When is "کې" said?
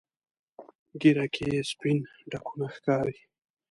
1.33-1.45